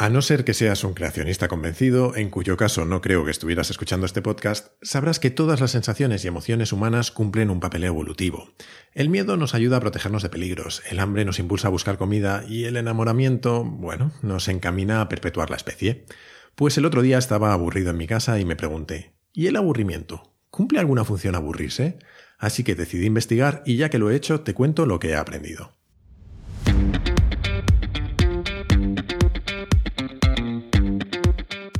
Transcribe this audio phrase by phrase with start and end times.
[0.00, 3.68] A no ser que seas un creacionista convencido, en cuyo caso no creo que estuvieras
[3.70, 8.48] escuchando este podcast, sabrás que todas las sensaciones y emociones humanas cumplen un papel evolutivo.
[8.94, 12.44] El miedo nos ayuda a protegernos de peligros, el hambre nos impulsa a buscar comida
[12.48, 16.06] y el enamoramiento, bueno, nos encamina a perpetuar la especie.
[16.54, 20.32] Pues el otro día estaba aburrido en mi casa y me pregunté, ¿y el aburrimiento?
[20.50, 21.98] ¿Cumple alguna función aburrirse?
[22.38, 25.16] Así que decidí investigar y ya que lo he hecho, te cuento lo que he
[25.16, 25.77] aprendido.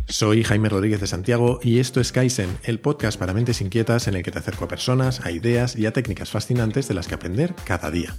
[0.09, 4.15] Soy Jaime Rodríguez de Santiago y esto es Kaizen, el podcast para mentes inquietas en
[4.15, 7.15] el que te acerco a personas, a ideas y a técnicas fascinantes de las que
[7.15, 8.17] aprender cada día.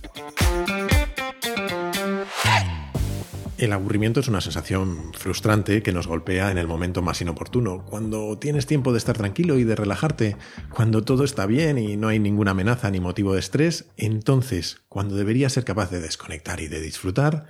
[3.58, 8.38] El aburrimiento es una sensación frustrante que nos golpea en el momento más inoportuno, cuando
[8.38, 10.38] tienes tiempo de estar tranquilo y de relajarte,
[10.70, 15.16] cuando todo está bien y no hay ninguna amenaza ni motivo de estrés, entonces, cuando
[15.16, 17.48] deberías ser capaz de desconectar y de disfrutar,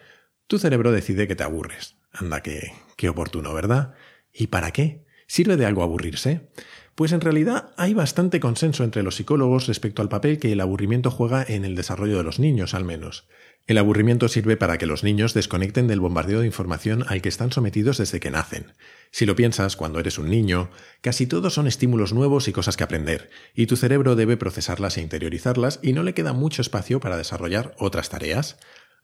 [0.48, 1.98] tu cerebro decide que te aburres.
[2.12, 3.94] Anda, que, qué oportuno, ¿verdad?
[4.34, 5.06] ¿Y para qué?
[5.28, 6.50] ¿Sirve de algo aburrirse?
[6.95, 11.12] Pues en realidad hay bastante consenso entre los psicólogos respecto al papel que el aburrimiento
[11.12, 13.26] juega en el desarrollo de los niños, al menos.
[13.68, 17.52] El aburrimiento sirve para que los niños desconecten del bombardeo de información al que están
[17.52, 18.73] sometidos desde que nacen.
[19.12, 22.84] Si lo piensas, cuando eres un niño, casi todos son estímulos nuevos y cosas que
[22.84, 27.16] aprender, y tu cerebro debe procesarlas e interiorizarlas y no le queda mucho espacio para
[27.16, 28.58] desarrollar otras tareas.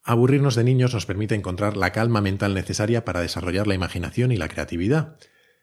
[0.08, 4.38] Aburrirnos de niños nos permite encontrar la calma mental necesaria para desarrollar la imaginación y
[4.38, 5.17] la creatividad.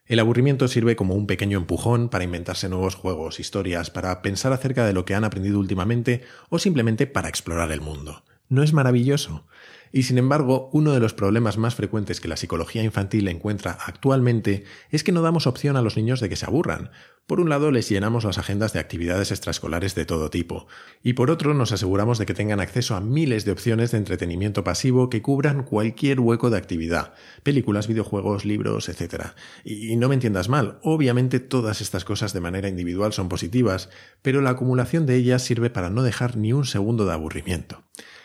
[0.04, 4.84] El aburrimiento sirve como un pequeño empujón para inventarse nuevos juegos, historias, para pensar acerca
[4.84, 8.24] de lo que han aprendido últimamente o simplemente para explorar el mundo.
[8.48, 9.46] ¿No es maravilloso?
[9.92, 14.64] Y sin embargo, uno de los problemas más frecuentes que la psicología infantil encuentra actualmente
[14.90, 16.90] es que no damos opción a los niños de que se aburran.
[17.26, 20.66] Por un lado, les llenamos las agendas de actividades extraescolares de todo tipo,
[21.04, 24.64] y por otro, nos aseguramos de que tengan acceso a miles de opciones de entretenimiento
[24.64, 29.26] pasivo que cubran cualquier hueco de actividad, películas, videojuegos, libros, etc.
[29.64, 33.88] Y no me entiendas mal, obviamente todas estas cosas de manera individual son positivas,
[34.20, 37.84] pero la acumulación de ellas sirve para no dejar ni un segundo de aburrimiento.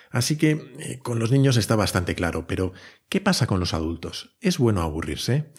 [0.10, 2.74] Así que eh, con los niños está bastante claro, pero
[3.10, 4.36] ¿qué pasa con los adultos?
[4.42, 5.52] ¿Es bueno aburrirse?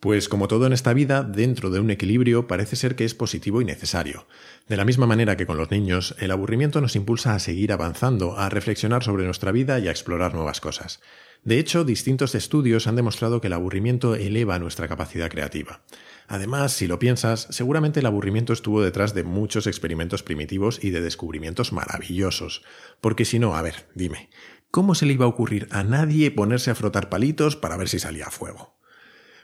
[0.00, 3.60] Pues como todo en esta vida, dentro de un equilibrio parece ser que es positivo
[3.60, 4.26] y necesario.
[4.66, 8.38] De la misma manera que con los niños, el aburrimiento nos impulsa a seguir avanzando,
[8.38, 11.00] a reflexionar sobre nuestra vida y a explorar nuevas cosas.
[11.44, 15.82] De hecho, distintos estudios han demostrado que el aburrimiento eleva nuestra capacidad creativa.
[16.30, 21.00] Además, si lo piensas, seguramente el aburrimiento estuvo detrás de muchos experimentos primitivos y de
[21.00, 22.62] descubrimientos maravillosos.
[23.00, 24.30] Porque si no, a ver, dime,
[24.70, 27.98] ¿cómo se le iba a ocurrir a nadie ponerse a frotar palitos para ver si
[27.98, 28.78] salía fuego?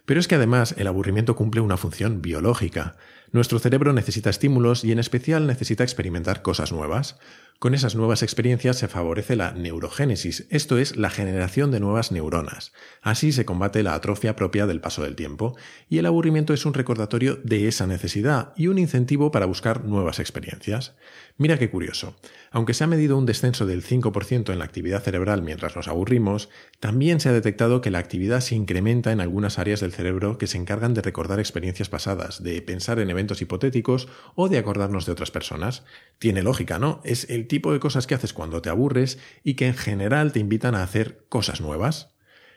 [0.04, 2.96] Pero es que además el aburrimiento cumple una función biológica.
[3.32, 7.19] Nuestro cerebro necesita estímulos y en especial necesita experimentar cosas nuevas.
[7.59, 12.72] Con esas nuevas experiencias se favorece la neurogénesis, esto es, la generación de nuevas neuronas.
[13.00, 15.56] Así se combate la atrofia propia del paso del tiempo,
[15.88, 20.20] y el aburrimiento es un recordatorio de esa necesidad y un incentivo para buscar nuevas
[20.20, 20.97] experiencias.
[21.38, 22.14] Mira qué curioso.
[22.50, 26.50] Aunque se ha medido un descenso del 5% en la actividad cerebral mientras nos aburrimos,
[26.78, 30.47] también se ha detectado que la actividad se incrementa en algunas áreas del cerebro que
[30.47, 35.12] se encargan de recordar experiencias pasadas, de pensar en eventos hipotéticos o de acordarnos de
[35.12, 35.84] otras personas.
[36.19, 37.00] Tiene lógica, ¿no?
[37.04, 40.41] Es el tipo de cosas que haces cuando te aburres y que en general te
[40.41, 42.15] invitan a hacer cosas nuevas.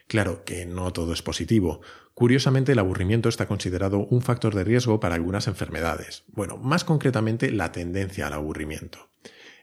[0.07, 1.81] Claro que no todo es positivo.
[2.15, 6.23] Curiosamente, el aburrimiento está considerado un factor de riesgo para algunas enfermedades.
[6.27, 9.09] Bueno, más concretamente, la tendencia al aburrimiento.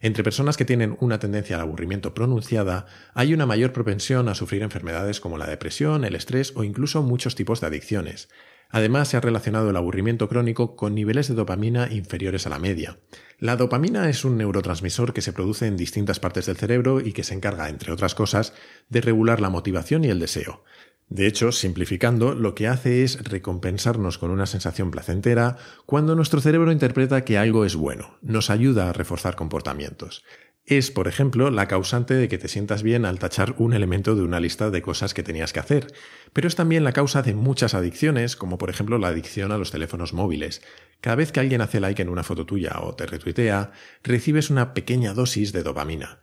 [0.01, 4.63] Entre personas que tienen una tendencia al aburrimiento pronunciada, hay una mayor propensión a sufrir
[4.63, 8.29] enfermedades como la depresión, el estrés o incluso muchos tipos de adicciones.
[8.71, 12.99] Además, se ha relacionado el aburrimiento crónico con niveles de dopamina inferiores a la media.
[13.39, 17.25] La dopamina es un neurotransmisor que se produce en distintas partes del cerebro y que
[17.25, 18.53] se encarga, entre otras cosas,
[18.89, 20.65] de regular la motivación y el deseo.
[21.09, 25.57] De hecho, simplificando, lo que hace es recompensarnos con una sensación placentera
[25.87, 30.25] cuando nuestro cerebro interpreta que algo es bueno, nos ayuda a reforzar comportamientos.
[30.69, 34.23] Es, por ejemplo, la causante de que te sientas bien al tachar un elemento de
[34.23, 35.87] una lista de cosas que tenías que hacer,
[36.33, 39.71] pero es también la causa de muchas adicciones, como por ejemplo la adicción a los
[39.71, 40.63] teléfonos móviles.
[41.01, 43.71] Cada vez que alguien hace like en una foto tuya o te retuitea,
[44.03, 46.21] recibes una pequeña dosis de dopamina.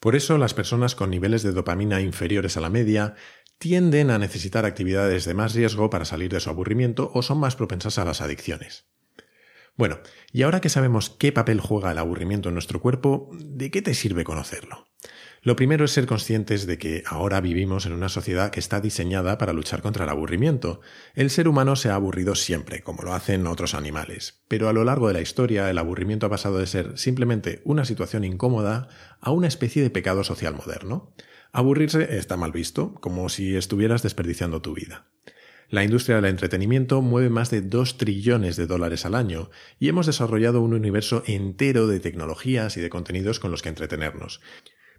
[0.00, 3.14] Por eso las personas con niveles de dopamina inferiores a la media
[3.58, 7.54] tienden a necesitar actividades de más riesgo para salir de su aburrimiento o son más
[7.54, 8.95] propensas a las adicciones.
[9.76, 9.98] Bueno,
[10.32, 13.92] y ahora que sabemos qué papel juega el aburrimiento en nuestro cuerpo, ¿de qué te
[13.92, 14.86] sirve conocerlo?
[15.42, 19.38] Lo primero es ser conscientes de que ahora vivimos en una sociedad que está diseñada
[19.38, 20.80] para luchar contra el aburrimiento.
[21.14, 24.82] El ser humano se ha aburrido siempre, como lo hacen otros animales, pero a lo
[24.82, 28.88] largo de la historia el aburrimiento ha pasado de ser simplemente una situación incómoda
[29.20, 31.14] a una especie de pecado social moderno.
[31.52, 35.06] Aburrirse está mal visto, como si estuvieras desperdiciando tu vida.
[35.68, 40.06] La industria del entretenimiento mueve más de 2 trillones de dólares al año y hemos
[40.06, 44.40] desarrollado un universo entero de tecnologías y de contenidos con los que entretenernos.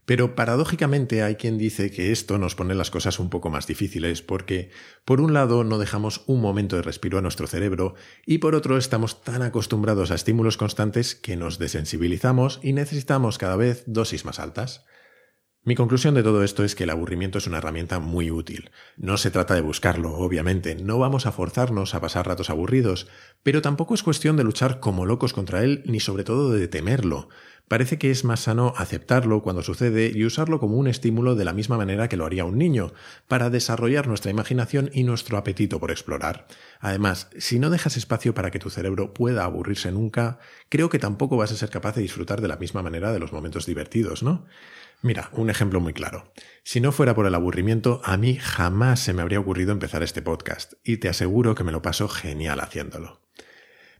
[0.04, 4.22] Pero paradójicamente hay quien dice que esto nos pone las cosas un poco más difíciles
[4.22, 4.70] porque,
[5.06, 8.78] por un lado, no dejamos un momento de respiro a nuestro cerebro y por otro
[8.78, 14.40] estamos tan acostumbrados a estímulos constantes que nos desensibilizamos y necesitamos cada vez dosis más
[14.40, 14.86] altas.
[15.68, 18.72] Mi conclusión de todo esto es que el aburrimiento es una herramienta muy útil.
[18.96, 23.10] No se trata de buscarlo, obviamente, no vamos a forzarnos a pasar ratos aburridos,
[23.44, 27.28] pero tampoco es cuestión de luchar como locos contra él, ni sobre todo de temerlo.
[27.68, 31.52] Parece que es más sano aceptarlo cuando sucede y usarlo como un estímulo de la
[31.52, 32.94] misma manera que lo haría un niño,
[33.28, 36.48] para desarrollar nuestra imaginación y nuestro apetito por explorar.
[36.80, 41.36] Además, si no dejas espacio para que tu cerebro pueda aburrirse nunca, creo que tampoco
[41.36, 44.46] vas a ser capaz de disfrutar de la misma manera de los momentos divertidos, ¿no?
[45.02, 46.32] Mira, un ejemplo muy claro.
[46.64, 50.22] Si no fuera por el aburrimiento, a mí jamás se me habría ocurrido empezar este
[50.22, 53.27] podcast, y te aseguro que me lo paso genial haciéndolo.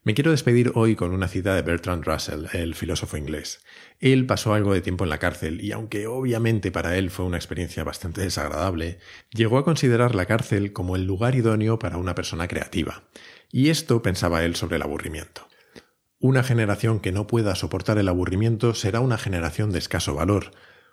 [0.08, 3.60] Me quiero despedir hoy con una cita de Bertrand Russell, el filósofo inglés.
[4.00, 7.36] Él pasó algo de tiempo en la cárcel y aunque obviamente para él fue una
[7.36, 9.00] experiencia bastante desagradable,
[9.34, 13.04] llegó a considerar la cárcel como el lugar idóneo para una persona creativa.
[13.52, 15.46] Y esto pensaba él sobre el aburrimiento.
[16.20, 20.52] Una generación que no pueda soportar el aburrimiento será una generación de escaso valor,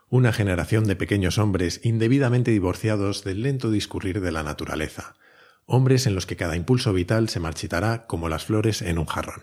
[0.09, 5.15] una generación de pequeños hombres indebidamente divorciados del lento discurrir de la naturaleza,
[5.67, 9.43] hombres en los que cada impulso vital se marchitará como las flores en un jarrón.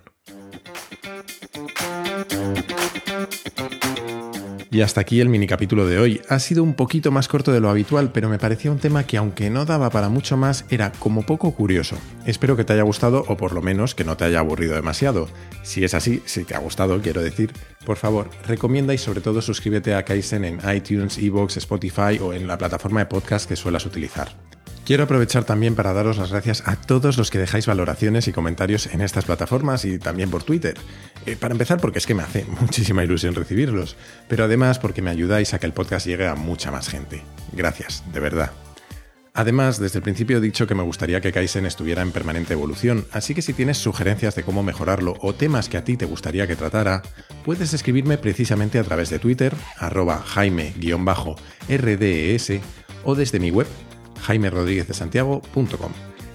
[4.74, 6.22] Y hasta aquí el mini capítulo de hoy.
[6.30, 9.18] Ha sido un poquito más corto de lo habitual, pero me parecía un tema que
[9.18, 11.98] aunque no daba para mucho más, era como poco curioso.
[12.26, 15.28] Espero que te haya gustado o por lo menos que no te haya aburrido demasiado.
[15.62, 17.52] Si es así, si te ha gustado, quiero decir,
[17.86, 22.48] por favor, recomienda y sobre todo suscríbete a Kaizen en iTunes, Evox, Spotify o en
[22.48, 24.30] la plataforma de podcast que suelas utilizar.
[24.92, 28.88] Quiero aprovechar también para daros las gracias a todos los que dejáis valoraciones y comentarios
[28.88, 30.76] en estas plataformas y también por Twitter.
[31.26, 33.96] Eh, para empezar, porque es que me hace muchísima ilusión recibirlos,
[34.28, 37.24] pero además porque me ayudáis a que el podcast llegue a mucha más gente.
[37.54, 38.52] Gracias, de verdad.
[39.34, 43.06] Además, desde el principio he dicho que me gustaría que Kaizen estuviera en permanente evolución,
[43.14, 46.48] así que si tienes sugerencias de cómo mejorarlo o temas que a ti te gustaría
[46.48, 47.02] que tratara,
[47.46, 51.32] puedes escribirme precisamente a través de Twitter, arroba jaime-rdes
[53.06, 53.68] o desde mi web
[54.22, 55.92] jaimerodríguezdesantiago.com.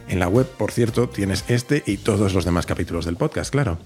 [0.09, 3.79] En la web, por cierto, tienes este y todos los demás capítulos del podcast, claro.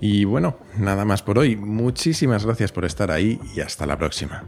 [0.00, 1.56] Y bueno, nada más por hoy.
[1.56, 4.44] Muchísimas gracias por estar ahí y hasta la próxima.